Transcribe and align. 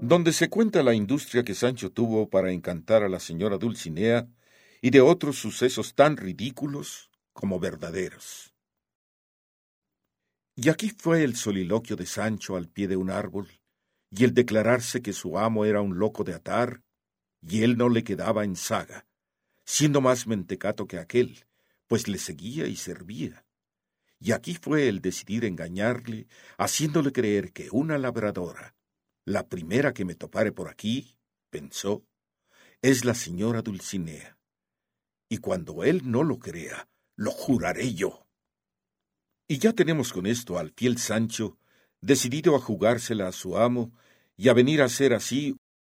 donde 0.00 0.32
se 0.32 0.48
cuenta 0.48 0.82
la 0.82 0.94
industria 0.94 1.44
que 1.44 1.54
Sancho 1.54 1.92
tuvo 1.92 2.30
para 2.30 2.50
encantar 2.50 3.02
a 3.02 3.08
la 3.08 3.20
señora 3.20 3.58
Dulcinea 3.58 4.26
y 4.80 4.88
de 4.88 5.02
otros 5.02 5.38
sucesos 5.38 5.94
tan 5.94 6.16
ridículos 6.16 7.10
como 7.34 7.60
verdaderos. 7.60 8.54
Y 10.56 10.70
aquí 10.70 10.90
fue 10.90 11.22
el 11.22 11.36
soliloquio 11.36 11.96
de 11.96 12.06
Sancho 12.06 12.56
al 12.56 12.68
pie 12.68 12.88
de 12.88 12.96
un 12.96 13.10
árbol, 13.10 13.48
y 14.10 14.24
el 14.24 14.32
declararse 14.32 15.02
que 15.02 15.12
su 15.12 15.38
amo 15.38 15.66
era 15.66 15.82
un 15.82 15.98
loco 15.98 16.24
de 16.24 16.32
atar, 16.32 16.82
y 17.42 17.62
él 17.62 17.76
no 17.76 17.90
le 17.90 18.02
quedaba 18.02 18.44
en 18.44 18.56
saga, 18.56 19.06
siendo 19.64 20.00
más 20.00 20.26
mentecato 20.26 20.86
que 20.86 20.98
aquel, 20.98 21.44
pues 21.86 22.08
le 22.08 22.18
seguía 22.18 22.66
y 22.66 22.76
servía. 22.76 23.44
Y 24.18 24.32
aquí 24.32 24.54
fue 24.54 24.88
el 24.88 25.00
decidir 25.00 25.44
engañarle, 25.44 26.26
haciéndole 26.58 27.12
creer 27.12 27.52
que 27.52 27.68
una 27.70 27.96
labradora, 27.96 28.74
la 29.30 29.48
primera 29.48 29.94
que 29.94 30.04
me 30.04 30.14
topare 30.14 30.52
por 30.52 30.68
aquí, 30.68 31.16
pensó, 31.50 32.04
es 32.82 33.04
la 33.04 33.14
señora 33.14 33.62
Dulcinea. 33.62 34.36
Y 35.28 35.38
cuando 35.38 35.84
él 35.84 36.10
no 36.10 36.24
lo 36.24 36.38
crea, 36.38 36.88
lo 37.16 37.30
juraré 37.30 37.94
yo. 37.94 38.26
Y 39.46 39.58
ya 39.58 39.72
tenemos 39.72 40.12
con 40.12 40.26
esto 40.26 40.58
al 40.58 40.72
fiel 40.72 40.98
Sancho, 40.98 41.58
decidido 42.00 42.56
a 42.56 42.60
jugársela 42.60 43.28
a 43.28 43.32
su 43.32 43.56
amo 43.56 43.92
y 44.36 44.48
a 44.48 44.52
venir 44.52 44.82
a 44.82 44.88
ser 44.88 45.12
así 45.12 45.56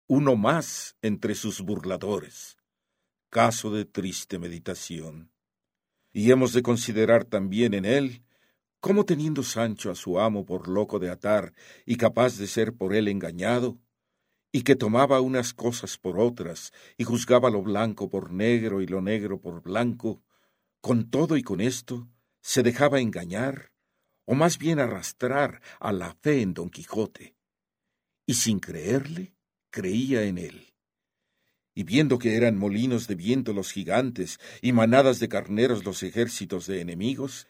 uno 0.09 0.34
más 0.34 0.97
entre 1.03 1.34
sus 1.34 1.61
burladores. 1.61 2.56
Caso 3.28 3.70
de 3.70 3.84
triste 3.84 4.41
meditación. 4.41 5.31
Y 6.12 6.33
hemos 6.33 6.53
de 6.53 6.62
considerar 6.62 7.25
también 7.25 7.75
en 7.75 7.84
él 7.84 8.25
cómo 8.80 9.05
teniendo 9.05 9.43
Sancho 9.43 9.91
a 9.91 9.95
su 9.95 10.19
amo 10.19 10.45
por 10.45 10.69
loco 10.69 10.98
de 10.98 11.11
atar 11.11 11.52
y 11.87 11.97
capaz 11.97 12.39
de 12.39 12.47
ser 12.47 12.75
por 12.75 12.95
él 12.95 13.09
engañado, 13.09 13.79
y 14.53 14.62
que 14.62 14.75
tomaba 14.75 15.20
unas 15.20 15.55
cosas 15.55 15.97
por 15.97 16.19
otras, 16.19 16.73
y 16.97 17.05
juzgaba 17.05 17.51
lo 17.51 17.62
blanco 17.62 18.11
por 18.11 18.33
negro 18.33 18.83
y 18.83 18.86
lo 18.86 19.01
negro 19.01 19.41
por 19.41 19.62
blanco, 19.62 20.23
con 20.81 21.11
todo 21.11 21.36
y 21.36 21.42
con 21.42 21.61
esto, 21.61 22.08
se 22.41 22.62
dejaba 22.62 23.01
engañar, 23.01 23.70
o 24.25 24.34
más 24.34 24.58
bien 24.58 24.81
arrastrar 24.81 25.61
a 25.78 25.92
la 25.92 26.14
fe 26.14 26.41
en 26.41 26.55
don 26.55 26.70
Quijote, 26.70 27.36
y 28.27 28.34
sin 28.34 28.58
creerle, 28.58 29.34
creía 29.70 30.25
en 30.25 30.39
él. 30.39 30.75
Y 31.75 31.84
viendo 31.84 32.19
que 32.19 32.36
eran 32.36 32.58
molinos 32.58 33.06
de 33.06 33.14
viento 33.14 33.53
los 33.53 33.70
gigantes 33.70 34.41
y 34.61 34.73
manadas 34.73 35.20
de 35.20 35.28
carneros 35.28 35.84
los 35.84 36.03
ejércitos 36.03 36.67
de 36.67 36.81
enemigos, 36.81 37.47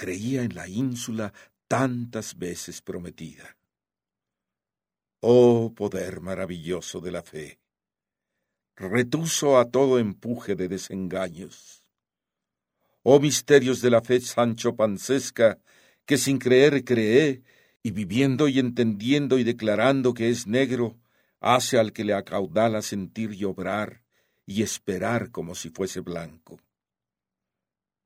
creía 0.00 0.44
en 0.44 0.54
la 0.54 0.66
ínsula 0.66 1.30
tantas 1.68 2.38
veces 2.38 2.80
prometida. 2.80 3.58
Oh 5.20 5.74
poder 5.76 6.22
maravilloso 6.22 7.02
de 7.02 7.10
la 7.12 7.22
fe. 7.22 7.60
Retuso 8.76 9.58
a 9.58 9.70
todo 9.70 9.98
empuje 9.98 10.54
de 10.54 10.68
desengaños. 10.68 11.84
Oh 13.02 13.20
misterios 13.20 13.82
de 13.82 13.90
la 13.90 14.00
fe 14.00 14.22
Sancho 14.22 14.74
Pancesca, 14.74 15.58
que 16.06 16.16
sin 16.16 16.38
creer 16.38 16.82
cree, 16.82 17.42
y 17.82 17.90
viviendo 17.90 18.48
y 18.48 18.58
entendiendo 18.58 19.38
y 19.38 19.44
declarando 19.44 20.14
que 20.14 20.30
es 20.30 20.46
negro, 20.46 20.98
hace 21.40 21.78
al 21.78 21.92
que 21.92 22.04
le 22.04 22.14
acaudala 22.14 22.80
sentir 22.80 23.34
y 23.34 23.44
obrar 23.44 24.02
y 24.46 24.62
esperar 24.62 25.30
como 25.30 25.54
si 25.54 25.68
fuese 25.68 26.00
blanco. 26.00 26.58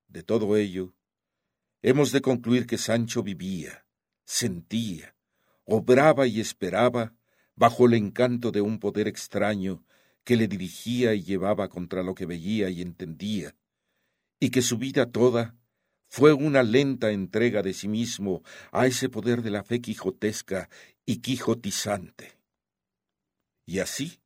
De 0.09 0.25
todo 0.25 0.57
ello, 0.57 0.93
hemos 1.85 2.13
de 2.13 2.23
concluir 2.23 2.67
que 2.67 2.79
Sancho 2.79 3.23
vivía, 3.23 3.85
sentía, 4.25 5.15
obraba 5.65 6.27
y 6.27 6.41
esperaba 6.41 7.13
bajo 7.57 7.85
el 7.85 7.93
encanto 7.93 8.51
de 8.51 8.63
un 8.63 8.79
poder 8.79 9.07
extraño 9.07 9.85
que 10.25 10.37
le 10.37 10.49
dirigía 10.49 11.13
y 11.13 11.23
llevaba 11.23 11.69
contra 11.69 12.03
lo 12.03 12.15
que 12.15 12.25
veía 12.25 12.71
y 12.71 12.81
entendía, 12.81 13.55
y 14.41 14.49
que 14.49 14.63
su 14.63 14.79
vida 14.79 15.11
toda 15.11 15.59
fue 16.09 16.33
una 16.33 16.63
lenta 16.63 17.11
entrega 17.11 17.61
de 17.61 17.75
sí 17.75 17.87
mismo 17.87 18.43
a 18.73 18.87
ese 18.87 19.11
poder 19.11 19.43
de 19.43 19.51
la 19.51 19.63
fe 19.63 19.83
quijotesca 19.83 20.71
y 21.05 21.19
quijotizante. 21.19 22.39
Y 23.67 23.81
así, 23.81 24.23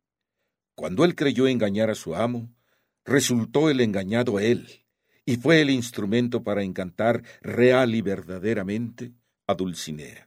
cuando 0.76 1.04
él 1.04 1.16
creyó 1.16 1.48
engañar 1.48 1.90
a 1.90 1.96
su 1.96 2.14
amo, 2.14 2.54
resultó 3.04 3.68
el 3.68 3.80
engañado 3.80 4.38
él, 4.38 4.84
y 5.28 5.36
fue 5.36 5.60
el 5.60 5.68
instrumento 5.68 6.42
para 6.42 6.62
encantar 6.62 7.22
real 7.42 7.94
y 7.94 8.00
verdaderamente 8.00 9.12
a 9.46 9.52
Dulcinea. 9.52 10.26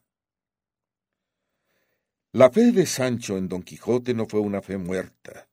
La 2.34 2.52
fe 2.52 2.72
de 2.72 2.86
Sancho 2.86 3.36
en 3.36 3.48
Don 3.48 3.64
Quijote 3.64 4.14
no 4.14 4.28
fue 4.28 4.42
una 4.42 4.62
fe 4.62 4.78
muerta, 4.78 5.50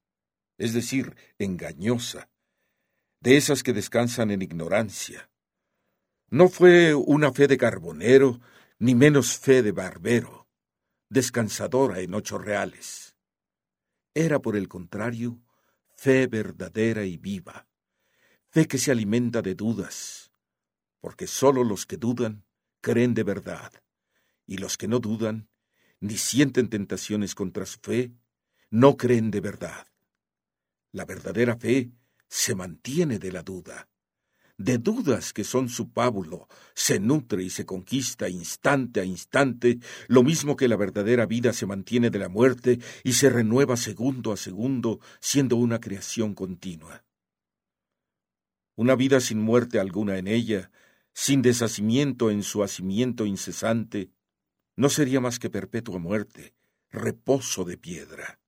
es 0.59 0.75
decir, 0.75 1.17
engañosa, 1.39 2.29
de 3.21 3.39
esas 3.39 3.63
que 3.63 3.73
descansan 3.73 4.31
en 4.33 4.43
ignorancia. 4.43 5.31
No 6.29 6.51
fue 6.51 6.95
una 6.95 7.33
fe 7.33 7.47
de 7.47 7.57
carbonero, 7.57 8.43
ni 8.79 8.95
menos 8.95 9.39
fe 9.39 9.63
de 9.63 9.73
barbero, 9.73 10.47
descansadora 11.09 12.01
en 12.01 12.13
ocho 12.13 12.37
reales. 12.37 13.17
Era, 14.13 14.41
por 14.41 14.57
el 14.57 14.69
contrario, 14.69 15.41
fe 15.97 16.27
verdadera 16.27 17.07
y 17.07 17.17
viva, 17.17 17.68
fe 18.51 18.67
que 18.67 18.79
se 18.79 18.91
alimenta 18.91 19.43
de 19.43 19.55
dudas, 19.55 20.33
porque 21.01 21.27
sólo 21.27 21.65
los 21.65 21.85
que 21.85 21.97
dudan 21.97 22.45
creen 22.81 23.15
de 23.15 23.23
verdad, 23.23 23.73
y 24.47 24.57
los 24.57 24.79
que 24.79 24.89
no 24.89 25.01
dudan, 25.01 25.49
ni 26.01 26.17
sienten 26.17 26.69
tentaciones 26.69 27.35
contra 27.35 27.67
su 27.67 27.79
fe, 27.81 28.13
no 28.71 28.97
creen 28.97 29.31
de 29.31 29.41
verdad. 29.41 29.87
La 30.93 31.05
verdadera 31.05 31.57
fe 31.57 31.93
se 32.29 32.55
mantiene 32.55 33.19
de 33.19 33.33
la 33.33 33.43
duda, 33.43 33.89
de 34.57 34.79
dudas 34.79 35.33
que 35.33 35.45
son 35.45 35.69
su 35.69 35.93
pábulo, 35.93 36.49
se 36.75 36.99
nutre 36.99 37.43
y 37.43 37.51
se 37.51 37.67
conquista 37.67 38.29
instante 38.29 39.01
a 39.01 39.05
instante, 39.05 39.79
lo 40.09 40.23
mismo 40.23 40.57
que 40.57 40.69
la 40.69 40.77
verdadera 40.77 41.27
vida 41.27 41.53
se 41.53 41.67
mantiene 41.67 42.11
de 42.11 42.19
la 42.19 42.29
muerte 42.29 42.79
y 43.05 43.13
se 43.13 43.29
renueva 43.29 43.77
segundo 43.77 44.33
a 44.33 44.37
segundo, 44.37 45.01
siendo 45.21 45.57
una 45.57 45.81
creación 45.81 46.35
continua 46.35 47.05
una 48.79 48.95
vida 48.95 49.19
sin 49.19 49.41
muerte 49.41 49.81
alguna 49.81 50.19
en 50.19 50.29
ella, 50.29 50.71
sin 51.13 51.43
deshacimiento 51.43 52.31
en 52.31 52.45
su 52.45 52.63
hacimiento 52.63 53.27
incesante, 53.27 54.13
no 54.77 54.89
sería 54.89 55.21
más 55.21 55.41
que 55.41 55.51
perpetua 55.51 55.99
muerte, 55.99 56.55
reposo 56.89 57.65
de 57.65 57.77
piedra. 57.77 58.39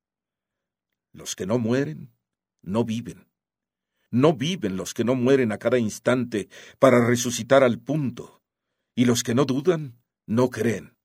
Los 1.13 1.35
que 1.35 1.47
no 1.47 1.59
mueren, 1.59 2.13
no 2.63 2.85
viven. 2.85 3.27
No 4.13 4.35
viven 4.35 4.77
los 4.77 4.95
que 4.95 5.03
no 5.03 5.17
mueren 5.17 5.51
a 5.51 5.59
cada 5.59 5.79
instante 5.79 6.49
para 6.79 7.05
resucitar 7.05 7.65
al 7.65 7.81
punto, 7.81 8.41
y 8.95 9.07
los 9.07 9.25
que 9.25 9.35
no 9.35 9.47
dudan, 9.47 10.01
no 10.27 10.49
creen. 10.49 10.97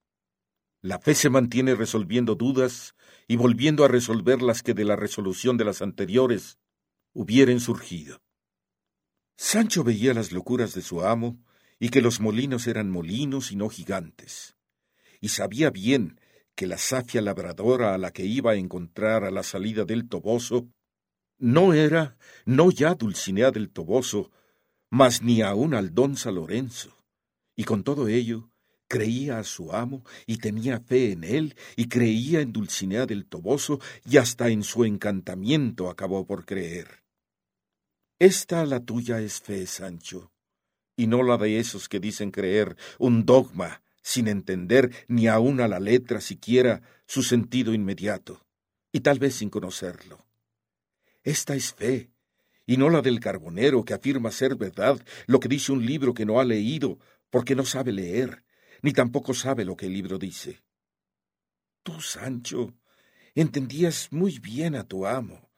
La 0.83 0.99
fe 0.99 1.15
se 1.15 1.31
mantiene 1.31 1.73
resolviendo 1.73 2.35
dudas 2.35 2.93
y 3.27 3.37
volviendo 3.37 3.85
a 3.85 3.87
resolver 3.87 4.43
las 4.43 4.61
que 4.61 4.75
de 4.75 4.85
la 4.85 4.95
resolución 4.95 5.57
de 5.57 5.65
las 5.65 5.81
anteriores 5.81 6.59
hubieran 7.11 7.59
surgido. 7.59 8.21
Sancho 9.37 9.83
veía 9.83 10.13
las 10.13 10.31
locuras 10.31 10.73
de 10.73 10.81
su 10.81 11.03
amo 11.03 11.37
y 11.79 11.89
que 11.89 12.01
los 12.01 12.19
molinos 12.19 12.67
eran 12.67 12.89
molinos 12.89 13.51
y 13.51 13.55
no 13.55 13.69
gigantes, 13.69 14.55
y 15.19 15.29
sabía 15.29 15.69
bien 15.69 16.19
que 16.55 16.67
la 16.67 16.77
safia 16.77 17.21
labradora 17.21 17.93
a 17.93 17.97
la 17.97 18.11
que 18.11 18.25
iba 18.25 18.51
a 18.51 18.55
encontrar 18.55 19.25
a 19.25 19.31
la 19.31 19.43
salida 19.43 19.83
del 19.83 20.07
Toboso 20.07 20.69
no 21.37 21.73
era, 21.73 22.17
no 22.45 22.71
ya 22.71 22.95
Dulcinea 22.95 23.51
del 23.51 23.69
Toboso, 23.69 24.31
mas 24.89 25.21
ni 25.21 25.41
aun 25.41 25.73
Aldonza 25.73 26.31
Lorenzo, 26.31 26.95
y 27.57 27.65
con 27.65 27.83
todo 27.83 28.07
ello 28.07 28.49
creía 28.87 29.39
a 29.39 29.43
su 29.43 29.73
amo 29.73 30.05
y 30.25 30.37
tenía 30.37 30.79
fe 30.79 31.11
en 31.11 31.25
él 31.25 31.55
y 31.75 31.89
creía 31.89 32.39
en 32.39 32.53
Dulcinea 32.53 33.05
del 33.05 33.25
Toboso 33.25 33.81
y 34.09 34.17
hasta 34.17 34.47
en 34.47 34.63
su 34.63 34.85
encantamiento 34.85 35.89
acabó 35.89 36.25
por 36.25 36.45
creer. 36.45 37.04
Esta 38.19 38.65
la 38.65 38.79
tuya 38.79 39.19
es 39.19 39.41
fe, 39.41 39.67
Sancho, 39.67 40.31
y 40.95 41.07
no 41.07 41.21
la 41.21 41.37
de 41.37 41.59
esos 41.59 41.89
que 41.89 41.99
dicen 41.99 42.31
creer 42.31 42.77
un 42.97 43.25
dogma 43.25 43.81
sin 44.01 44.29
entender 44.29 44.91
ni 45.09 45.27
aun 45.27 45.59
a 45.59 45.67
la 45.67 45.81
letra 45.81 46.21
siquiera 46.21 46.81
su 47.05 47.23
sentido 47.23 47.73
inmediato, 47.73 48.45
y 48.93 49.01
tal 49.01 49.19
vez 49.19 49.35
sin 49.35 49.49
conocerlo. 49.49 50.25
Esta 51.23 51.55
es 51.55 51.73
fe, 51.73 52.11
y 52.65 52.77
no 52.77 52.89
la 52.89 53.01
del 53.01 53.19
carbonero 53.19 53.83
que 53.83 53.93
afirma 53.93 54.31
ser 54.31 54.55
verdad 54.55 55.03
lo 55.27 55.41
que 55.41 55.49
dice 55.49 55.73
un 55.73 55.85
libro 55.85 56.13
que 56.13 56.25
no 56.25 56.39
ha 56.39 56.45
leído 56.45 56.99
porque 57.29 57.53
no 57.53 57.65
sabe 57.65 57.91
leer, 57.91 58.45
ni 58.81 58.93
tampoco 58.93 59.33
sabe 59.33 59.65
lo 59.65 59.75
que 59.75 59.87
el 59.87 59.93
libro 59.93 60.17
dice. 60.17 60.63
Tú, 61.83 61.99
Sancho, 61.99 62.73
entendías 63.33 64.07
muy 64.11 64.39
bien 64.39 64.75
a 64.75 64.85
tu 64.85 65.05
amo, 65.05 65.49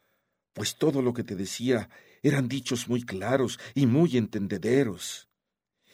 pues 0.53 0.75
todo 0.75 1.03
lo 1.03 1.13
que 1.13 1.23
te 1.23 1.35
decía 1.35 1.89
eran 2.23 2.47
dichos 2.47 2.87
muy 2.87 3.03
claros 3.03 3.59
y 3.75 3.85
muy 3.85 4.17
entendederos. 4.17 5.27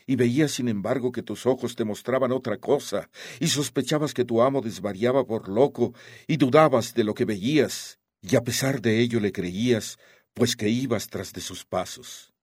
y 0.06 0.16
veías 0.16 0.52
sin 0.52 0.68
embargo 0.68 1.12
que 1.12 1.24
tus 1.24 1.46
ojos 1.46 1.75
te 1.75 1.86
mostraban 1.86 2.31
otra 2.31 2.58
cosa, 2.58 3.10
y 3.40 3.48
sospechabas 3.48 4.14
que 4.14 4.25
tu 4.25 4.42
amo 4.42 4.62
desvariaba 4.62 5.25
por 5.25 5.48
loco, 5.48 5.94
y 6.28 6.38
dudabas 6.38 6.94
de 6.94 7.04
lo 7.04 7.14
que 7.14 7.25
veías, 7.25 8.00
y 8.22 8.36
a 8.36 8.44
pesar 8.44 8.81
de 8.81 9.00
ello 9.00 9.20
le 9.20 9.31
creías, 9.31 9.98
pues 10.34 10.56
que 10.56 10.70
ibas 10.70 11.08
tras 11.08 11.31
de 11.34 11.42
sus 11.42 11.66
pasos. 11.66 12.34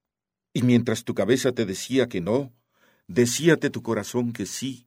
Y 0.52 0.62
mientras 0.62 1.04
tu 1.04 1.14
cabeza 1.14 1.52
te 1.52 1.66
decía 1.66 2.08
que 2.08 2.20
no, 2.20 2.52
decíate 3.06 3.70
tu 3.70 3.82
corazón 3.82 4.32
que 4.32 4.46
sí, 4.46 4.86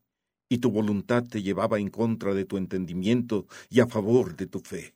y 0.50 0.60
tu 0.60 0.72
voluntad 0.72 1.24
te 1.24 1.42
llevaba 1.42 1.80
en 1.80 1.90
contra 1.90 2.34
de 2.34 2.46
tu 2.46 2.58
entendimiento 2.58 3.48
y 3.70 3.80
a 3.80 3.88
favor 3.88 4.36
de 4.36 4.48
tu 4.48 4.60
fe. 4.60 4.96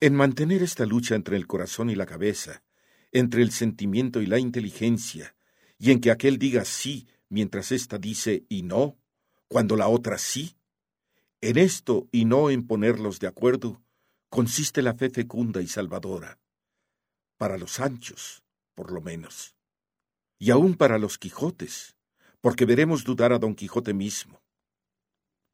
En 0.00 0.14
mantener 0.14 0.62
esta 0.62 0.84
lucha 0.84 1.14
entre 1.14 1.36
el 1.36 1.46
corazón 1.46 1.90
y 1.90 1.94
la 1.94 2.06
cabeza, 2.06 2.62
entre 3.12 3.42
el 3.42 3.52
sentimiento 3.52 4.20
y 4.20 4.26
la 4.26 4.38
inteligencia, 4.38 5.36
y 5.78 5.90
en 5.90 6.00
que 6.00 6.10
aquel 6.10 6.38
diga 6.38 6.64
sí 6.64 7.06
mientras 7.28 7.72
ésta 7.72 7.98
dice 7.98 8.44
y 8.48 8.62
no, 8.62 8.98
cuando 9.48 9.76
la 9.76 9.88
otra 9.88 10.18
sí, 10.18 10.56
en 11.40 11.58
esto 11.58 12.08
y 12.12 12.24
no 12.24 12.50
en 12.50 12.66
ponerlos 12.66 13.20
de 13.20 13.26
acuerdo, 13.26 13.82
consiste 14.28 14.82
la 14.82 14.94
fe 14.94 15.10
fecunda 15.10 15.60
y 15.60 15.66
salvadora, 15.66 16.38
para 17.36 17.58
los 17.58 17.80
anchos, 17.80 18.42
por 18.74 18.92
lo 18.92 19.00
menos, 19.00 19.56
y 20.38 20.50
aún 20.50 20.74
para 20.74 20.98
los 20.98 21.18
Quijotes, 21.18 21.96
porque 22.40 22.64
veremos 22.66 23.04
dudar 23.04 23.32
a 23.32 23.38
don 23.38 23.54
Quijote 23.54 23.94
mismo. 23.94 24.42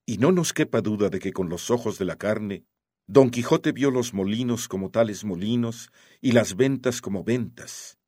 Y 0.04 0.18
no 0.18 0.32
nos 0.32 0.52
quepa 0.52 0.80
duda 0.80 1.10
de 1.10 1.18
que 1.18 1.32
con 1.32 1.48
los 1.48 1.70
ojos 1.70 1.98
de 1.98 2.06
la 2.06 2.16
carne, 2.16 2.64
don 3.08 3.30
Quijote 3.30 3.72
vio 3.72 3.90
los 3.90 4.12
molinos 4.12 4.68
como 4.68 4.90
tales 4.90 5.24
molinos 5.24 5.90
y 6.20 6.32
las 6.32 6.56
ventas 6.56 7.00
como 7.00 7.24
ventas, 7.24 7.98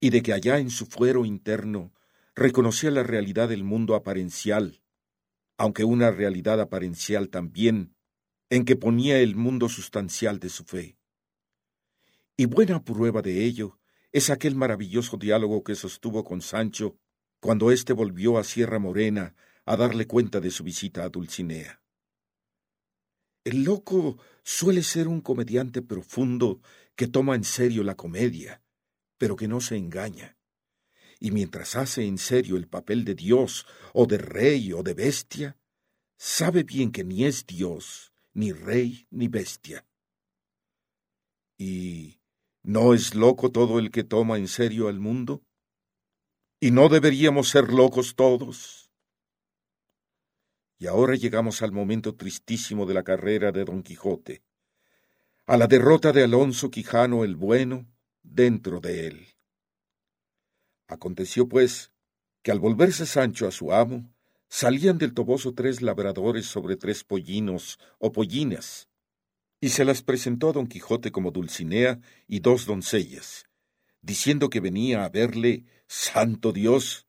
y 0.00 0.10
de 0.10 0.22
que 0.22 0.34
allá 0.34 0.58
en 0.58 0.68
su 0.68 0.84
fuero 0.84 1.24
interno 1.24 1.94
reconocía 2.34 2.90
la 2.90 3.02
realidad 3.02 3.48
del 3.48 3.64
mundo 3.64 3.94
aparencial, 3.94 4.82
aunque 5.56 5.84
una 5.84 6.10
realidad 6.10 6.60
aparencial 6.60 7.30
también 7.30 7.94
en 8.50 8.66
que 8.66 8.76
ponía 8.76 9.18
el 9.20 9.34
mundo 9.34 9.70
sustancial 9.70 10.38
de 10.38 10.50
su 10.50 10.64
fe. 10.64 10.98
Y 12.36 12.44
buena 12.44 12.84
prueba 12.84 13.22
de 13.22 13.44
ello 13.44 13.78
es 14.12 14.28
aquel 14.28 14.56
maravilloso 14.56 15.16
diálogo 15.16 15.64
que 15.64 15.74
sostuvo 15.74 16.22
con 16.22 16.42
Sancho 16.42 16.98
cuando 17.40 17.70
éste 17.70 17.94
volvió 17.94 18.36
a 18.36 18.44
Sierra 18.44 18.78
Morena 18.78 19.34
a 19.64 19.76
darle 19.76 20.06
cuenta 20.06 20.40
de 20.40 20.50
su 20.50 20.64
visita 20.64 21.04
a 21.04 21.08
Dulcinea. 21.08 21.80
El 23.44 23.64
loco 23.64 24.18
suele 24.42 24.82
ser 24.82 25.08
un 25.08 25.22
comediante 25.22 25.80
profundo 25.80 26.60
que 26.94 27.06
toma 27.06 27.34
en 27.34 27.44
serio 27.44 27.82
la 27.82 27.96
comedia, 27.96 28.62
pero 29.16 29.36
que 29.36 29.48
no 29.48 29.60
se 29.60 29.76
engaña. 29.76 30.36
Y 31.18 31.30
mientras 31.30 31.76
hace 31.76 32.04
en 32.06 32.18
serio 32.18 32.56
el 32.56 32.68
papel 32.68 33.04
de 33.04 33.14
Dios, 33.14 33.66
o 33.94 34.06
de 34.06 34.18
rey, 34.18 34.72
o 34.72 34.82
de 34.82 34.94
bestia, 34.94 35.58
sabe 36.18 36.64
bien 36.64 36.92
que 36.92 37.04
ni 37.04 37.24
es 37.24 37.46
Dios, 37.46 38.12
ni 38.34 38.52
rey 38.52 39.06
ni 39.10 39.28
bestia. 39.28 39.86
¿Y 41.56 42.20
no 42.62 42.94
es 42.94 43.14
loco 43.14 43.50
todo 43.52 43.78
el 43.78 43.90
que 43.90 44.04
toma 44.04 44.36
en 44.36 44.48
serio 44.48 44.88
al 44.88 45.00
mundo? 45.00 45.42
¿Y 46.60 46.72
no 46.72 46.90
deberíamos 46.90 47.48
ser 47.48 47.72
locos 47.72 48.14
todos? 48.16 48.89
Y 50.80 50.86
ahora 50.86 51.14
llegamos 51.14 51.60
al 51.60 51.72
momento 51.72 52.14
tristísimo 52.14 52.86
de 52.86 52.94
la 52.94 53.02
carrera 53.02 53.52
de 53.52 53.66
Don 53.66 53.82
Quijote, 53.82 54.42
a 55.46 55.58
la 55.58 55.66
derrota 55.66 56.10
de 56.10 56.24
Alonso 56.24 56.70
Quijano 56.70 57.22
el 57.22 57.36
Bueno 57.36 57.86
dentro 58.22 58.80
de 58.80 59.06
él. 59.06 59.26
Aconteció, 60.88 61.46
pues, 61.46 61.92
que 62.42 62.50
al 62.50 62.60
volverse 62.60 63.04
Sancho 63.04 63.46
a 63.46 63.50
su 63.50 63.74
amo, 63.74 64.10
salían 64.48 64.96
del 64.96 65.12
toboso 65.12 65.52
tres 65.52 65.82
labradores 65.82 66.46
sobre 66.46 66.76
tres 66.76 67.04
pollinos 67.04 67.78
o 67.98 68.10
pollinas, 68.10 68.88
y 69.60 69.68
se 69.68 69.84
las 69.84 70.00
presentó 70.00 70.48
a 70.48 70.52
don 70.54 70.66
Quijote 70.66 71.12
como 71.12 71.30
Dulcinea 71.30 72.00
y 72.26 72.40
dos 72.40 72.64
doncellas, 72.64 73.44
diciendo 74.00 74.48
que 74.48 74.60
venía 74.60 75.04
a 75.04 75.10
verle, 75.10 75.66
Santo 75.86 76.52
Dios. 76.52 77.06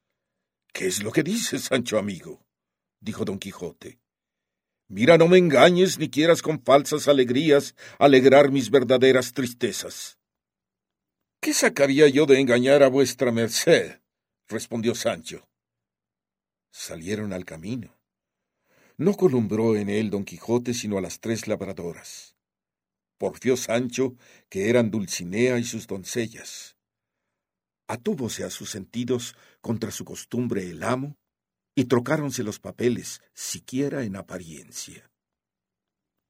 ¿Qué 0.73 0.87
es 0.87 1.01
lo 1.01 1.13
que 1.13 1.23
dices, 1.23 1.63
Sancho 1.63 1.97
amigo? 1.97 2.50
Dijo 3.01 3.25
don 3.25 3.39
Quijote. 3.39 3.99
Mira, 4.87 5.17
no 5.17 5.27
me 5.27 5.37
engañes 5.37 5.99
ni 5.99 6.09
quieras 6.09 6.41
con 6.41 6.61
falsas 6.61 7.07
alegrías 7.07 7.75
alegrar 7.99 8.51
mis 8.51 8.69
verdaderas 8.69 9.33
tristezas. 9.33 10.17
¿Qué 11.41 11.53
sacaría 11.53 12.07
yo 12.07 12.25
de 12.25 12.39
engañar 12.39 12.83
a 12.83 12.87
vuestra 12.87 13.31
merced? 13.31 13.99
respondió 14.47 14.95
Sancho 14.95 15.45
salieron 16.71 17.33
al 17.33 17.45
camino. 17.45 17.97
No 18.97 19.15
columbró 19.15 19.75
en 19.75 19.89
él 19.89 20.09
don 20.09 20.23
Quijote 20.23 20.73
sino 20.73 20.97
a 20.97 21.01
las 21.01 21.19
tres 21.19 21.47
labradoras. 21.47 22.35
Porfió 23.17 23.57
Sancho 23.57 24.15
que 24.49 24.69
eran 24.69 24.89
Dulcinea 24.89 25.59
y 25.59 25.63
sus 25.63 25.85
doncellas. 25.87 26.75
Atúvose 27.87 28.43
a 28.43 28.49
sus 28.49 28.69
sentidos 28.69 29.35
contra 29.59 29.91
su 29.91 30.05
costumbre 30.05 30.69
el 30.69 30.83
amo, 30.83 31.17
y 31.75 31.85
trocáronse 31.85 32.43
los 32.43 32.59
papeles, 32.59 33.21
siquiera 33.33 34.03
en 34.03 34.15
apariencia. 34.15 35.11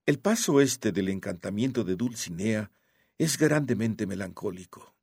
El 0.06 0.20
paso 0.20 0.62
este 0.62 0.92
del 0.92 1.10
encantamiento 1.10 1.84
de 1.84 1.96
Dulcinea 1.96 2.72
es 3.18 3.38
grandemente 3.38 4.06
melancólico. 4.06 4.96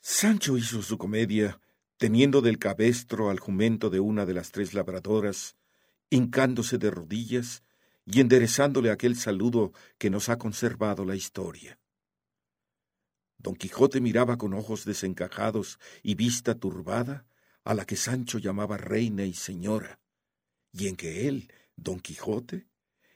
Sancho 0.00 0.56
hizo 0.56 0.82
su 0.82 0.98
comedia 0.98 1.60
teniendo 1.96 2.40
del 2.40 2.58
cabestro 2.58 3.30
al 3.30 3.38
jumento 3.38 3.88
de 3.88 4.00
una 4.00 4.26
de 4.26 4.34
las 4.34 4.50
tres 4.50 4.74
labradoras, 4.74 5.56
hincándose 6.10 6.76
de 6.78 6.90
rodillas 6.90 7.62
y 8.04 8.20
enderezándole 8.20 8.90
aquel 8.90 9.14
saludo 9.14 9.72
que 9.98 10.10
nos 10.10 10.28
ha 10.28 10.38
conservado 10.38 11.04
la 11.04 11.14
historia. 11.14 11.78
Don 13.38 13.54
Quijote 13.54 14.00
miraba 14.00 14.38
con 14.38 14.54
ojos 14.54 14.84
desencajados 14.84 15.78
y 16.02 16.16
vista 16.16 16.56
turbada 16.56 17.26
a 17.64 17.74
la 17.74 17.84
que 17.84 17.96
Sancho 17.96 18.38
llamaba 18.38 18.76
reina 18.76 19.24
y 19.24 19.34
señora, 19.34 20.00
y 20.72 20.88
en 20.88 20.96
que 20.96 21.28
él, 21.28 21.52
Don 21.76 22.00
Quijote, 22.00 22.66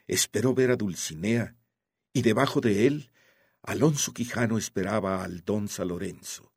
esperó 0.06 0.54
ver 0.54 0.70
a 0.70 0.76
Dulcinea, 0.76 1.56
y 2.12 2.22
debajo 2.22 2.60
de 2.60 2.87
él 2.87 3.10
Alonso 3.62 4.12
Quijano 4.12 4.58
esperaba 4.58 5.25
al 5.25 5.44
don 5.44 5.69
Lorenzo 5.84 6.52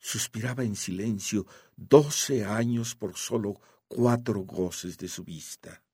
suspiraba 0.00 0.64
en 0.64 0.74
silencio 0.74 1.46
doce 1.76 2.44
años 2.44 2.96
por 2.96 3.16
sólo 3.16 3.60
cuatro 3.86 4.40
goces 4.40 4.96
de 4.96 5.08
su 5.08 5.22
vista. 5.22 5.84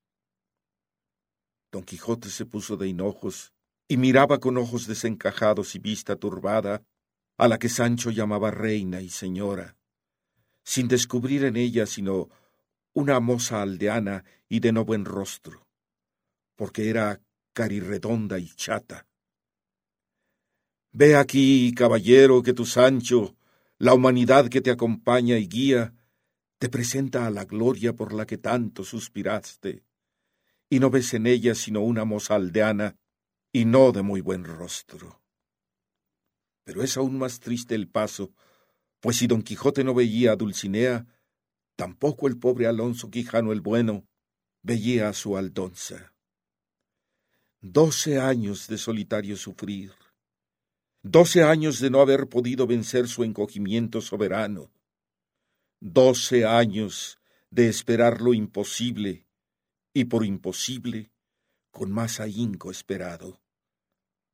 Don 1.72 1.82
Quijote 1.82 2.30
se 2.30 2.46
puso 2.46 2.76
de 2.76 2.88
hinojos 2.88 3.52
y 3.88 3.96
miraba 3.96 4.38
con 4.38 4.56
ojos 4.56 4.86
desencajados 4.86 5.74
y 5.74 5.80
vista 5.80 6.16
turbada 6.16 6.82
a 7.36 7.48
la 7.48 7.58
que 7.58 7.68
Sancho 7.68 8.10
llamaba 8.10 8.50
reina 8.50 9.00
y 9.02 9.10
señora, 9.10 9.76
sin 10.66 10.88
descubrir 10.88 11.44
en 11.44 11.56
ella 11.56 11.86
sino 11.86 12.28
una 12.92 13.20
moza 13.20 13.62
aldeana 13.62 14.22
y 14.50 14.60
de 14.60 14.72
no 14.72 14.84
buen 14.84 15.06
rostro, 15.06 15.66
porque 16.56 16.90
era 16.90 17.22
carirredonda 17.54 18.38
y 18.38 18.48
chata. 18.48 19.06
Ve 20.92 21.16
aquí, 21.16 21.72
caballero, 21.74 22.42
que 22.42 22.52
tu 22.52 22.66
Sancho 22.66 23.36
la 23.78 23.92
humanidad 23.92 24.48
que 24.48 24.60
te 24.60 24.70
acompaña 24.70 25.36
y 25.38 25.46
guía, 25.48 25.94
te 26.58 26.68
presenta 26.68 27.26
a 27.26 27.30
la 27.30 27.44
gloria 27.44 27.94
por 27.94 28.12
la 28.12 28.26
que 28.26 28.38
tanto 28.38 28.84
suspiraste, 28.84 29.84
y 30.70 30.80
no 30.80 30.90
ves 30.90 31.12
en 31.14 31.26
ella 31.26 31.54
sino 31.54 31.80
una 31.82 32.04
moza 32.04 32.34
aldeana 32.34 32.96
y 33.52 33.66
no 33.66 33.92
de 33.92 34.02
muy 34.02 34.20
buen 34.20 34.44
rostro. 34.44 35.22
Pero 36.64 36.82
es 36.82 36.96
aún 36.96 37.18
más 37.18 37.38
triste 37.40 37.74
el 37.74 37.88
paso, 37.88 38.32
pues 39.06 39.18
si 39.18 39.28
don 39.28 39.42
Quijote 39.42 39.84
no 39.84 39.94
veía 39.94 40.32
a 40.32 40.36
Dulcinea, 40.36 41.06
tampoco 41.76 42.26
el 42.26 42.40
pobre 42.40 42.66
Alonso 42.66 43.08
Quijano 43.08 43.52
el 43.52 43.60
Bueno 43.60 44.04
veía 44.62 45.08
a 45.08 45.12
su 45.12 45.36
aldonza. 45.36 46.12
Doce 47.60 48.18
años 48.18 48.66
de 48.66 48.78
solitario 48.78 49.36
sufrir, 49.36 49.92
doce 51.04 51.44
años 51.44 51.78
de 51.78 51.88
no 51.88 52.00
haber 52.00 52.28
podido 52.28 52.66
vencer 52.66 53.06
su 53.06 53.22
encogimiento 53.22 54.00
soberano, 54.00 54.72
doce 55.78 56.44
años 56.44 57.20
de 57.48 57.68
esperar 57.68 58.20
lo 58.20 58.34
imposible, 58.34 59.24
y 59.94 60.06
por 60.06 60.26
imposible, 60.26 61.12
con 61.70 61.92
más 61.92 62.18
ahínco 62.18 62.72
esperado, 62.72 63.40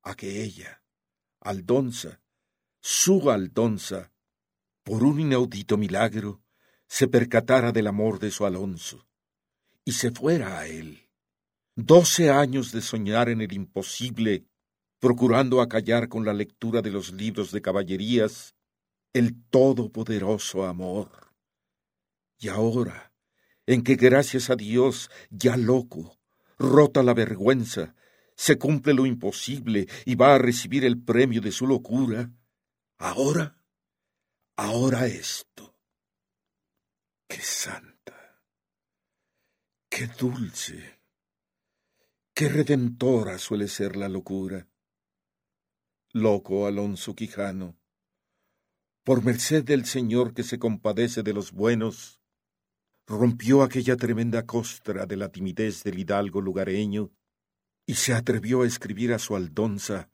a 0.02 0.14
que 0.14 0.43
ella, 0.43 0.83
Aldonza, 1.41 2.23
su 2.81 3.31
Aldonza, 3.31 4.12
por 4.83 5.03
un 5.05 5.21
inaudito 5.21 5.77
milagro, 5.77 6.43
se 6.89 7.09
percatara 7.09 7.73
del 7.73 7.87
amor 7.87 8.19
de 8.19 8.31
su 8.31 8.45
Alonso, 8.45 9.07
y 9.85 9.93
se 9.93 10.11
fuera 10.11 10.59
a 10.59 10.67
él. 10.67 11.09
Doce 11.75 12.31
años 12.31 12.73
de 12.73 12.83
soñar 12.83 13.29
en 13.29 13.41
el 13.41 13.53
imposible 13.53 14.47
procurando 15.03 15.61
acallar 15.61 16.09
con 16.09 16.25
la 16.25 16.33
lectura 16.33 16.81
de 16.81 16.93
los 16.93 17.12
libros 17.12 17.51
de 17.51 17.61
caballerías 17.61 18.55
el 19.12 19.35
todopoderoso 19.51 20.65
amor, 20.65 21.35
Y 22.39 22.49
ahora, 22.49 23.12
en 23.67 23.83
que 23.83 23.97
gracias 23.97 24.49
a 24.49 24.55
Dios, 24.55 25.11
ya 25.29 25.57
loco, 25.57 26.21
rota 26.57 27.03
la 27.03 27.15
vergüenza, 27.15 27.97
se 28.37 28.59
cumple 28.59 28.95
lo 28.95 29.05
imposible 29.05 29.89
y 30.05 30.15
va 30.15 30.37
a 30.37 30.39
recibir 30.39 30.85
el 30.85 31.03
premio 31.03 31.41
de 31.41 31.51
su 31.51 31.67
locura, 31.67 32.31
ahora, 32.97 33.62
ahora 34.62 35.07
esto. 35.07 35.75
Qué 37.28 37.40
santa, 37.40 38.40
qué 39.88 40.07
dulce, 40.07 41.00
qué 42.33 42.49
redentora 42.49 43.38
suele 43.38 43.66
ser 43.66 43.97
la 43.97 44.09
locura. 44.09 44.69
Loco 46.12 46.66
Alonso 46.66 47.14
Quijano, 47.14 47.78
por 49.02 49.25
merced 49.25 49.64
del 49.64 49.85
Señor 49.87 50.35
que 50.35 50.45
se 50.45 50.59
compadece 50.59 51.23
de 51.23 51.33
los 51.33 51.52
buenos, 51.52 52.21
rompió 53.07 53.62
aquella 53.62 53.97
tremenda 53.97 54.47
costra 54.47 55.07
de 55.07 55.16
la 55.16 55.31
timidez 55.31 55.83
del 55.83 55.99
hidalgo 55.99 56.40
lugareño 56.40 57.11
y 57.87 57.95
se 57.95 58.12
atrevió 58.12 58.62
a 58.62 58.66
escribir 58.66 59.12
a 59.12 59.19
su 59.19 59.35
Aldonza, 59.35 60.11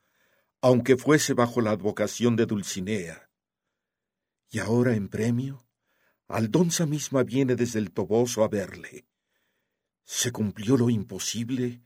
aunque 0.63 0.97
fuese 0.97 1.35
bajo 1.35 1.61
la 1.61 1.73
advocación 1.73 2.37
de 2.37 2.47
Dulcinea. 2.47 3.28
Y 4.51 4.59
ahora, 4.59 4.95
en 4.95 5.09
premio, 5.09 5.67
Aldonza 6.27 6.87
misma 6.87 7.23
viene 7.23 7.57
desde 7.57 7.79
el 7.79 7.93
Toboso 7.93 8.45
a 8.45 8.49
verle. 8.49 9.07
Se 10.05 10.33
cumplió 10.33 10.77
lo 10.77 10.91
imposible, 10.91 11.83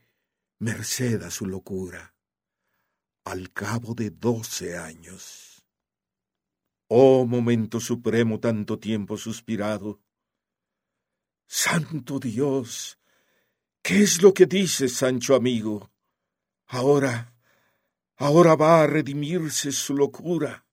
merced 0.59 1.21
a 1.23 1.31
su 1.31 1.45
locura, 1.45 2.15
al 3.25 3.51
cabo 3.51 3.93
de 3.93 4.09
doce 4.11 4.77
años. 4.77 5.65
Oh 6.87 7.25
momento 7.25 7.79
supremo 7.79 8.39
tanto 8.39 8.79
tiempo 8.79 9.17
suspirado. 9.17 10.01
Santo 11.47 12.19
Dios, 12.19 12.97
¿Qué 13.83 14.01
es 14.01 14.21
lo 14.21 14.33
que 14.33 14.45
dices, 14.45 14.95
Sancho 14.95 15.35
amigo? 15.35 15.91
Ahora, 16.67 17.35
ahora 18.15 18.55
va 18.55 18.81
a 18.81 18.87
redimirse 18.87 19.73
su 19.73 19.93
locura. 19.93 20.65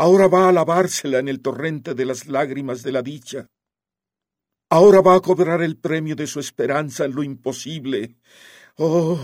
Ahora 0.00 0.28
va 0.28 0.48
a 0.48 0.52
lavársela 0.52 1.18
en 1.18 1.26
el 1.26 1.42
torrente 1.42 1.92
de 1.92 2.04
las 2.04 2.28
lágrimas 2.28 2.84
de 2.84 2.92
la 2.92 3.02
dicha. 3.02 3.48
Ahora 4.70 5.00
va 5.00 5.16
a 5.16 5.20
cobrar 5.20 5.60
el 5.60 5.76
premio 5.76 6.14
de 6.14 6.28
su 6.28 6.38
esperanza 6.38 7.04
en 7.04 7.16
lo 7.16 7.24
imposible. 7.24 8.16
Oh, 8.76 9.18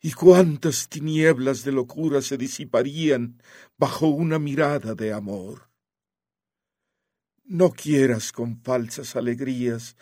y 0.00 0.12
cuántas 0.12 0.88
tinieblas 0.88 1.62
de 1.62 1.72
locura 1.72 2.22
se 2.22 2.38
disiparían 2.38 3.42
bajo 3.76 4.06
una 4.06 4.38
mirada 4.38 4.94
de 4.94 5.12
amor. 5.12 5.68
No 7.44 7.70
quieras 7.72 8.32
con 8.32 8.62
falsas 8.62 9.14
alegrías 9.14 9.94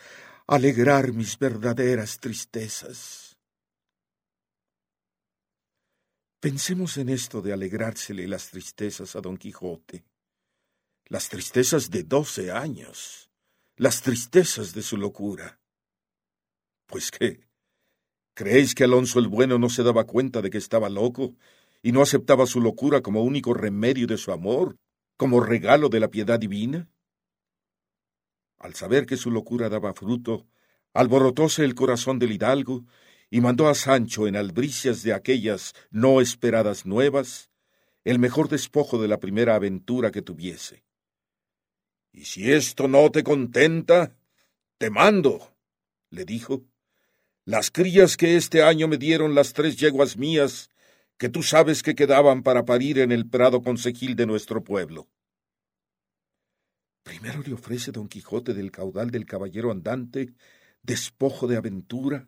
alegrar 0.47 1.11
mis 1.11 1.37
verdaderas 1.37 2.17
tristezas. 2.21 3.30
Pensemos 6.41 6.97
en 6.97 7.09
esto 7.09 7.43
de 7.43 7.53
alegrársele 7.53 8.27
las 8.27 8.49
tristezas 8.49 9.15
a 9.15 9.21
don 9.21 9.37
Quijote, 9.37 10.03
las 11.05 11.29
tristezas 11.29 11.91
de 11.91 12.01
doce 12.01 12.49
años, 12.49 13.29
las 13.75 14.01
tristezas 14.01 14.73
de 14.73 14.81
su 14.81 14.97
locura. 14.97 15.61
Pues 16.87 17.11
qué, 17.11 17.47
¿creéis 18.33 18.73
que 18.73 18.85
Alonso 18.85 19.19
el 19.19 19.27
Bueno 19.27 19.59
no 19.59 19.69
se 19.69 19.83
daba 19.83 20.05
cuenta 20.05 20.41
de 20.41 20.49
que 20.49 20.57
estaba 20.57 20.89
loco 20.89 21.35
y 21.83 21.91
no 21.91 22.01
aceptaba 22.01 22.47
su 22.47 22.59
locura 22.59 23.01
como 23.01 23.21
único 23.21 23.53
remedio 23.53 24.07
de 24.07 24.17
su 24.17 24.31
amor, 24.31 24.79
como 25.17 25.41
regalo 25.41 25.89
de 25.89 25.99
la 25.99 26.07
piedad 26.07 26.39
divina? 26.39 26.89
Al 28.57 28.73
saber 28.73 29.05
que 29.05 29.15
su 29.15 29.29
locura 29.29 29.69
daba 29.69 29.93
fruto, 29.93 30.47
alborotóse 30.91 31.63
el 31.63 31.75
corazón 31.75 32.17
del 32.17 32.31
hidalgo 32.31 32.83
y 33.31 33.41
mandó 33.41 33.69
a 33.69 33.73
Sancho 33.73 34.27
en 34.27 34.35
albricias 34.35 35.01
de 35.01 35.13
aquellas 35.13 35.73
no 35.89 36.21
esperadas 36.21 36.85
nuevas 36.85 37.49
el 38.03 38.19
mejor 38.19 38.49
despojo 38.49 39.01
de 39.01 39.07
la 39.07 39.19
primera 39.19 39.55
aventura 39.55 40.11
que 40.11 40.21
tuviese. 40.21 40.83
Y 42.11 42.25
si 42.25 42.51
esto 42.51 42.87
no 42.87 43.09
te 43.09 43.23
contenta, 43.23 44.15
te 44.77 44.89
mando, 44.89 45.55
le 46.09 46.25
dijo, 46.25 46.65
las 47.45 47.71
crías 47.71 48.17
que 48.17 48.35
este 48.35 48.63
año 48.63 48.87
me 48.87 48.97
dieron 48.97 49.33
las 49.33 49.53
tres 49.53 49.77
yeguas 49.77 50.17
mías, 50.17 50.69
que 51.17 51.29
tú 51.29 51.41
sabes 51.41 51.83
que 51.83 51.95
quedaban 51.95 52.43
para 52.43 52.65
parir 52.65 52.99
en 52.99 53.11
el 53.11 53.29
prado 53.29 53.61
consejil 53.61 54.15
de 54.15 54.25
nuestro 54.25 54.63
pueblo. 54.63 55.07
Primero 57.03 57.41
le 57.43 57.53
ofrece 57.53 57.91
don 57.91 58.09
Quijote 58.09 58.53
del 58.53 58.71
caudal 58.71 59.09
del 59.09 59.25
caballero 59.25 59.71
andante 59.71 60.33
despojo 60.83 61.47
de 61.47 61.57
aventura, 61.57 62.27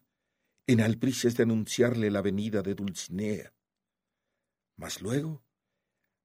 en 0.67 0.81
albricias 0.81 1.35
de 1.35 1.43
anunciarle 1.43 2.09
la 2.09 2.21
venida 2.21 2.61
de 2.61 2.75
Dulcinea. 2.75 3.53
Mas 4.75 5.01
luego 5.01 5.43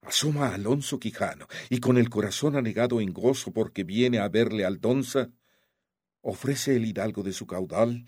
asoma 0.03 0.49
a 0.49 0.55
Alonso 0.55 0.99
Quijano, 0.99 1.47
y 1.71 1.81
con 1.81 1.99
el 1.99 2.09
corazón 2.09 2.57
anegado 2.57 3.01
en 3.01 3.13
gozo 3.13 3.53
porque 3.53 3.85
viene 3.85 4.19
a 4.19 4.29
verle 4.29 4.65
Aldonza, 4.65 5.31
ofrece 6.23 6.77
el 6.77 6.87
hidalgo 6.87 7.23
de 7.23 7.33
su 7.33 7.47
caudal, 7.47 8.07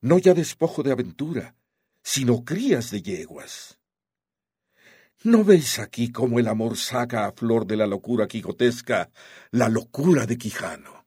no 0.00 0.18
ya 0.18 0.34
despojo 0.34 0.82
de 0.82 0.92
aventura, 0.92 1.56
sino 2.02 2.44
crías 2.44 2.90
de 2.90 3.02
yeguas. 3.02 3.78
¿No 5.22 5.44
veis 5.44 5.78
aquí 5.78 6.10
cómo 6.10 6.38
el 6.38 6.48
amor 6.48 6.78
saca 6.78 7.26
a 7.26 7.32
flor 7.32 7.66
de 7.66 7.76
la 7.76 7.86
locura 7.86 8.26
quijotesca 8.26 9.10
la 9.50 9.68
locura 9.68 10.24
de 10.24 10.38
Quijano? 10.38 11.06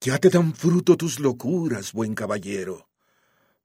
Ya 0.00 0.18
te 0.18 0.28
dan 0.28 0.54
fruto 0.54 0.96
tus 0.96 1.18
locuras, 1.18 1.92
buen 1.92 2.14
caballero, 2.14 2.88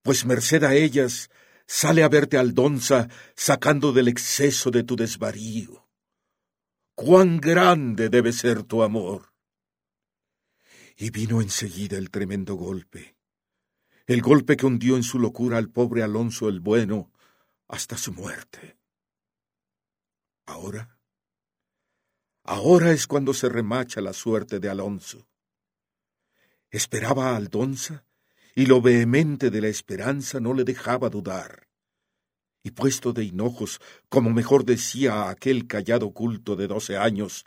pues 0.09 0.25
merced 0.25 0.63
a 0.63 0.73
ellas 0.73 1.29
sale 1.67 2.01
a 2.01 2.09
verte 2.09 2.39
Aldonza 2.39 3.09
sacando 3.35 3.91
del 3.93 4.07
exceso 4.07 4.71
de 4.71 4.83
tu 4.83 4.95
desvarío. 4.95 5.87
¡Cuán 6.95 7.39
grande 7.39 8.09
debe 8.09 8.33
ser 8.33 8.63
tu 8.63 8.81
amor! 8.81 9.35
Y 10.97 11.11
vino 11.11 11.43
enseguida 11.43 11.99
el 11.99 12.09
tremendo 12.09 12.55
golpe, 12.55 13.17
el 14.07 14.23
golpe 14.23 14.57
que 14.57 14.65
hundió 14.65 14.95
en 14.95 15.03
su 15.03 15.19
locura 15.19 15.59
al 15.59 15.69
pobre 15.69 16.01
Alonso 16.01 16.49
el 16.49 16.59
Bueno 16.59 17.11
hasta 17.67 17.95
su 17.95 18.11
muerte. 18.11 18.79
Ahora, 20.47 20.97
ahora 22.45 22.89
es 22.93 23.05
cuando 23.05 23.35
se 23.35 23.47
remacha 23.47 24.01
la 24.01 24.13
suerte 24.13 24.59
de 24.59 24.69
Alonso. 24.69 25.29
Esperaba 26.71 27.29
a 27.29 27.35
Aldonza, 27.35 28.08
y 28.59 28.65
lo 28.65 28.81
vehemente 28.81 29.51
de 29.51 29.61
la 29.61 29.69
esperanza 29.69 30.41
no 30.41 30.53
le 30.53 30.65
dejaba 30.65 31.09
dudar. 31.09 31.69
Y 32.61 32.71
puesto 32.71 33.13
de 33.13 33.23
hinojos, 33.23 33.79
como 34.09 34.31
mejor 34.31 34.65
decía 34.65 35.29
aquel 35.29 35.65
callado 35.65 36.11
culto 36.11 36.57
de 36.57 36.67
doce 36.67 36.97
años, 36.97 37.45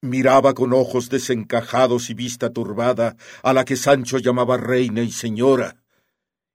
miraba 0.00 0.54
con 0.54 0.72
ojos 0.72 1.08
desencajados 1.08 2.08
y 2.08 2.14
vista 2.14 2.50
turbada 2.50 3.16
a 3.42 3.52
la 3.52 3.64
que 3.64 3.74
Sancho 3.74 4.18
llamaba 4.18 4.56
reina 4.56 5.02
y 5.02 5.10
señora, 5.10 5.82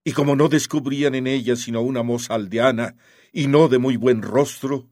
y 0.05 0.13
como 0.13 0.33
no 0.37 0.47
descubrían 0.47 1.13
en 1.13 1.27
ella 1.27 1.57
sino 1.57 1.81
una 1.81 2.01
moza 2.01 2.35
aldeana, 2.35 2.95
y 3.33 3.47
no 3.47 3.67
de 3.67 3.79
muy 3.79 3.97
buen 3.97 4.21
rostro, 4.21 4.87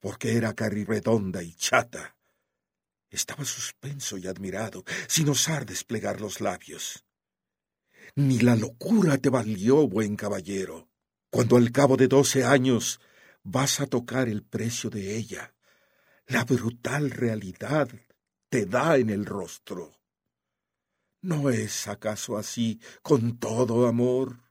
porque 0.00 0.32
era 0.32 0.52
redonda 0.58 1.44
y 1.44 1.54
chata. 1.54 2.16
Estaba 3.08 3.44
suspenso 3.44 4.18
y 4.18 4.26
admirado, 4.26 4.82
sin 5.06 5.28
osar 5.28 5.64
desplegar 5.64 6.20
los 6.20 6.40
labios. 6.40 7.04
Ni 8.18 8.40
la 8.40 8.56
locura 8.56 9.16
te 9.16 9.30
valió, 9.30 9.86
buen 9.86 10.16
caballero, 10.16 10.88
cuando 11.30 11.56
al 11.56 11.70
cabo 11.70 11.96
de 11.96 12.08
doce 12.08 12.42
años 12.42 13.00
vas 13.44 13.78
a 13.78 13.86
tocar 13.86 14.28
el 14.28 14.42
precio 14.42 14.90
de 14.90 15.16
ella. 15.16 15.54
La 16.26 16.42
brutal 16.42 17.12
realidad 17.12 17.88
te 18.48 18.66
da 18.66 18.96
en 18.96 19.10
el 19.10 19.24
rostro. 19.24 19.92
¿No 21.22 21.48
es 21.48 21.86
acaso 21.86 22.36
así 22.36 22.80
con 23.02 23.38
todo 23.38 23.86
amor? 23.86 24.42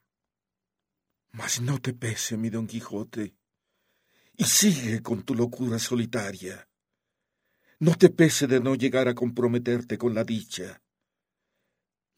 Mas 1.33 1.59
no 1.59 1.81
te 1.81 1.91
pese, 1.91 2.37
mi 2.37 2.49
don 2.49 2.67
Quijote, 2.67 3.35
y 4.37 4.45
sigue 4.45 5.01
con 5.01 5.23
tu 5.23 5.35
locura 5.35 5.77
solitaria. 5.77 6.69
No 7.79 7.95
te 7.95 8.09
pese 8.11 8.47
de 8.47 8.61
no 8.61 8.75
llegar 8.75 9.09
a 9.09 9.13
comprometerte 9.13 9.97
con 9.97 10.15
la 10.15 10.23
dicha. 10.23 10.81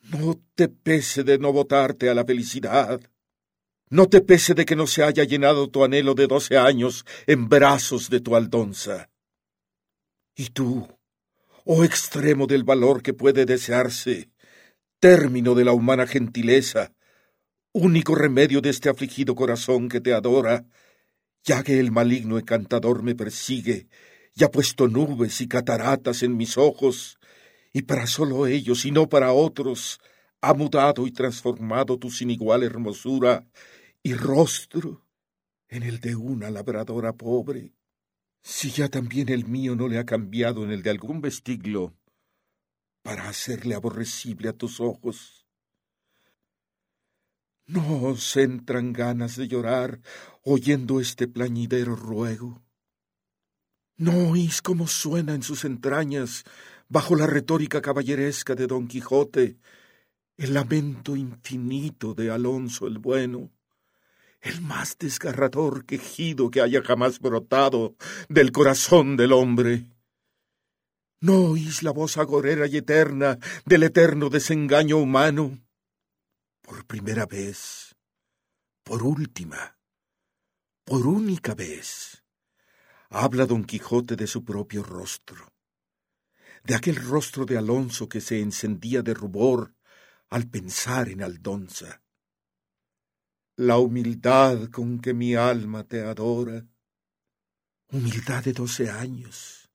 No 0.02 0.42
te 0.56 0.70
pese 0.70 1.24
de 1.24 1.38
no 1.38 1.54
votarte 1.54 2.10
a 2.10 2.14
la 2.14 2.26
felicidad. 2.26 3.00
No 3.90 4.08
te 4.08 4.22
pese 4.22 4.54
de 4.54 4.66
que 4.66 4.76
no 4.76 4.88
se 4.88 5.04
haya 5.04 5.24
llenado 5.24 5.70
tu 5.70 5.84
anhelo 5.84 6.14
de 6.14 6.28
doce 6.28 6.58
años 6.58 7.06
en 7.28 7.50
brazos 7.50 8.10
de 8.10 8.20
tu 8.20 8.36
aldonza. 8.36 9.10
Y 10.36 10.50
tú, 10.50 10.88
oh 11.66 11.84
extremo 11.84 12.48
del 12.48 12.64
valor 12.64 13.02
que 13.02 13.14
puede 13.14 13.46
desearse, 13.46 14.30
término 15.00 15.56
de 15.56 15.66
la 15.66 15.74
humana 15.74 16.08
gentileza, 16.08 16.94
único 17.72 18.16
remedio 18.16 18.62
de 18.62 18.70
este 18.70 18.90
afligido 18.90 19.36
corazón 19.36 19.90
que 19.90 20.02
te 20.02 20.14
adora, 20.14 20.66
ya 21.44 21.64
que 21.64 21.80
el 21.80 21.92
maligno 21.92 22.38
encantador 22.38 23.04
me 23.04 23.16
persigue 23.16 23.88
y 24.36 24.44
ha 24.44 24.50
puesto 24.50 24.88
nubes 24.88 25.42
y 25.42 25.48
cataratas 25.48 26.24
en 26.24 26.38
mis 26.38 26.58
ojos, 26.58 27.19
y 27.80 27.84
para 27.84 28.08
solo 28.08 28.46
ellos 28.46 28.84
y 28.84 28.92
no 28.92 29.08
para 29.08 29.32
otros, 29.32 30.02
ha 30.42 30.54
mudado 30.54 31.08
y 31.08 31.12
transformado 31.12 31.98
tu 31.98 32.12
sin 32.12 32.30
igual 32.30 32.64
hermosura 32.64 33.48
y 34.04 34.14
rostro 34.14 35.06
en 35.70 35.84
el 35.84 36.02
de 36.02 36.16
una 36.16 36.52
labradora 36.52 37.14
pobre. 37.14 37.74
Si 38.42 38.70
ya 38.70 38.90
también 38.90 39.30
el 39.30 39.46
mío 39.46 39.78
no 39.78 39.88
le 39.88 39.98
ha 39.98 40.06
cambiado 40.06 40.66
en 40.66 40.72
el 40.72 40.84
de 40.84 40.90
algún 40.90 41.22
vestiglo, 41.22 41.96
para 43.02 43.30
hacerle 43.30 43.76
aborrecible 43.76 44.50
a 44.50 44.54
tus 44.54 44.82
ojos. 44.82 45.48
¿No 47.66 48.04
os 48.04 48.36
entran 48.36 48.92
ganas 48.92 49.38
de 49.38 49.48
llorar 49.48 50.02
oyendo 50.44 51.00
este 51.00 51.30
plañidero 51.30 51.96
ruego? 51.96 52.62
¿No 53.96 54.32
oís 54.32 54.62
cómo 54.62 54.88
suena 54.88 55.34
en 55.34 55.44
sus 55.44 55.64
entrañas, 55.64 56.44
bajo 56.90 57.16
la 57.16 57.28
retórica 57.28 57.82
caballeresca 57.82 58.56
de 58.56 58.68
Don 58.68 58.88
Quijote, 58.88 59.58
el 60.38 60.54
lamento 60.54 61.16
infinito 61.16 62.14
de 62.14 62.32
Alonso 62.32 62.88
el 62.88 62.98
Bueno, 62.98 63.52
el 64.42 64.62
más 64.62 64.98
desgarrador 64.98 65.86
quejido 65.86 66.50
que 66.50 66.62
haya 66.62 66.82
jamás 66.82 67.20
brotado 67.20 67.96
del 68.28 68.52
corazón 68.52 69.18
del 69.18 69.34
hombre? 69.34 69.86
¿No 71.22 71.52
oís 71.52 71.84
la 71.84 71.92
voz 71.92 72.18
agorera 72.18 72.66
y 72.66 72.78
eterna 72.78 73.38
del 73.66 73.84
eterno 73.84 74.30
desengaño 74.30 74.98
humano? 74.98 75.60
Por 76.62 76.86
primera 76.86 77.26
vez, 77.26 77.96
por 78.84 79.04
última, 79.04 79.78
por 80.86 81.06
única 81.06 81.54
vez, 81.54 82.24
habla 83.10 83.46
don 83.46 83.66
Quijote 83.66 84.16
de 84.16 84.28
su 84.28 84.46
propio 84.46 84.82
rostro, 84.82 85.52
de 86.64 86.76
aquel 86.76 86.96
rostro 86.96 87.46
de 87.46 87.58
Alonso 87.58 88.08
que 88.10 88.22
se 88.22 88.40
encendía 88.40 89.02
de 89.02 89.14
rubor 89.14 89.76
al 90.30 90.48
pensar 90.48 91.10
en 91.10 91.24
Aldonza. 91.24 92.02
La 93.56 93.78
humildad 93.78 94.70
con 94.70 95.00
que 95.00 95.14
mi 95.14 95.36
alma 95.36 95.84
te 95.84 96.02
adora, 96.04 96.66
humildad 97.92 98.44
de 98.44 98.54
doce 98.54 98.90
años, 98.90 99.70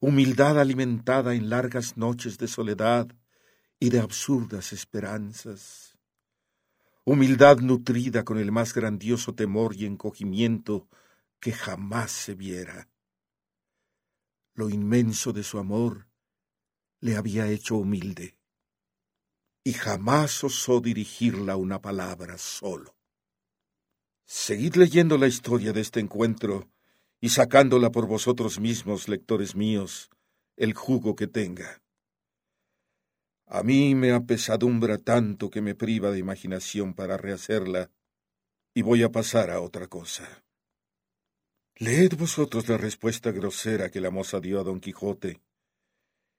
humildad 0.00 0.60
alimentada 0.60 1.34
en 1.34 1.48
largas 1.48 1.96
noches 1.96 2.38
de 2.38 2.48
soledad 2.48 3.08
y 3.80 3.90
de 3.90 4.00
absurdas 4.00 4.72
esperanzas, 4.72 5.98
humildad 7.04 7.58
nutrida 7.58 8.24
con 8.24 8.38
el 8.38 8.52
más 8.52 8.74
grandioso 8.74 9.34
temor 9.34 9.74
y 9.74 9.86
encogimiento 9.86 10.88
que 11.40 11.52
jamás 11.52 12.12
se 12.12 12.34
viera. 12.34 12.91
Lo 14.54 14.68
inmenso 14.68 15.32
de 15.32 15.42
su 15.42 15.58
amor 15.58 16.08
le 17.00 17.16
había 17.16 17.48
hecho 17.48 17.76
humilde, 17.76 18.36
y 19.64 19.72
jamás 19.72 20.44
osó 20.44 20.80
dirigirla 20.80 21.56
una 21.56 21.80
palabra 21.80 22.36
solo. 22.38 22.94
Seguid 24.26 24.76
leyendo 24.76 25.18
la 25.18 25.26
historia 25.26 25.72
de 25.72 25.80
este 25.80 26.00
encuentro 26.00 26.68
y 27.20 27.30
sacándola 27.30 27.90
por 27.90 28.06
vosotros 28.06 28.60
mismos, 28.60 29.08
lectores 29.08 29.54
míos, 29.54 30.10
el 30.56 30.74
jugo 30.74 31.16
que 31.16 31.26
tenga. 31.26 31.82
A 33.46 33.62
mí 33.62 33.94
me 33.94 34.12
apesadumbra 34.12 34.98
tanto 34.98 35.50
que 35.50 35.60
me 35.60 35.74
priva 35.74 36.10
de 36.10 36.18
imaginación 36.18 36.94
para 36.94 37.16
rehacerla, 37.16 37.90
y 38.74 38.82
voy 38.82 39.02
a 39.02 39.10
pasar 39.10 39.50
a 39.50 39.60
otra 39.60 39.86
cosa. 39.86 40.44
Leed 41.76 42.14
vosotros 42.16 42.68
la 42.68 42.76
respuesta 42.76 43.32
grosera 43.32 43.90
que 43.90 44.00
la 44.00 44.10
moza 44.10 44.40
dio 44.40 44.60
a 44.60 44.62
don 44.64 44.80
Quijote, 44.80 45.40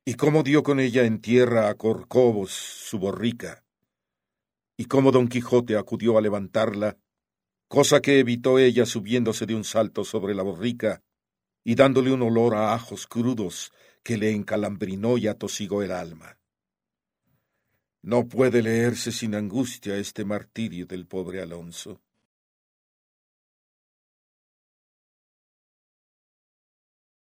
y 0.06 0.14
cómo 0.14 0.44
dio 0.44 0.64
con 0.64 0.80
ella 0.80 1.06
en 1.06 1.22
tierra 1.22 1.70
a 1.70 1.76
Corcovos, 1.76 2.52
su 2.52 3.00
borrica, 3.00 3.64
y 4.78 4.86
cómo 4.86 5.12
don 5.12 5.28
Quijote 5.28 5.76
acudió 5.76 6.18
a 6.18 6.22
levantarla 6.22 6.98
cosa 7.74 8.02
que 8.02 8.20
evitó 8.20 8.60
ella 8.60 8.86
subiéndose 8.86 9.48
de 9.48 9.56
un 9.56 9.64
salto 9.64 10.06
sobre 10.06 10.36
la 10.36 10.44
borrica 10.44 11.02
y 11.64 11.74
dándole 11.74 12.12
un 12.12 12.22
olor 12.22 12.54
a 12.54 12.76
ajos 12.76 13.08
crudos 13.08 13.72
que 14.04 14.16
le 14.16 14.32
encalambrinó 14.32 15.18
y 15.18 15.28
atosigó 15.28 15.82
el 15.82 15.92
alma. 15.92 16.38
No 18.04 18.28
puede 18.28 18.62
leerse 18.62 19.12
sin 19.12 19.34
angustia 19.34 19.98
este 19.98 20.24
martirio 20.24 20.86
del 20.86 21.08
pobre 21.08 21.42
Alonso. 21.42 22.00